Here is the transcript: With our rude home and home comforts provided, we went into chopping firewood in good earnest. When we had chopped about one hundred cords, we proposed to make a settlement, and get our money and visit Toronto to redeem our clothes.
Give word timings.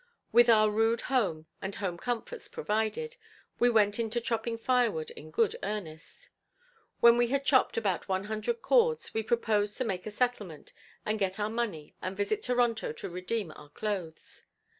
With 0.31 0.49
our 0.49 0.71
rude 0.71 1.01
home 1.01 1.45
and 1.61 1.75
home 1.75 1.99
comforts 1.99 2.47
provided, 2.47 3.17
we 3.59 3.69
went 3.69 3.99
into 3.99 4.19
chopping 4.19 4.57
firewood 4.57 5.11
in 5.11 5.29
good 5.29 5.55
earnest. 5.61 6.29
When 7.01 7.17
we 7.17 7.27
had 7.27 7.45
chopped 7.45 7.77
about 7.77 8.07
one 8.09 8.23
hundred 8.23 8.63
cords, 8.63 9.13
we 9.13 9.21
proposed 9.21 9.77
to 9.77 9.83
make 9.85 10.07
a 10.07 10.09
settlement, 10.09 10.73
and 11.05 11.19
get 11.19 11.39
our 11.39 11.51
money 11.51 11.93
and 12.01 12.17
visit 12.17 12.41
Toronto 12.41 12.91
to 12.93 13.09
redeem 13.09 13.51
our 13.55 13.69
clothes. 13.69 14.41